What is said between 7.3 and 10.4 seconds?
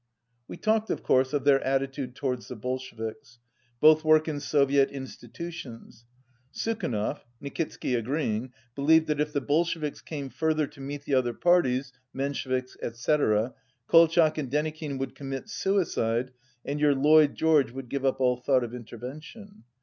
(Nikitsky agreeing) believed that if the Bolsheviks came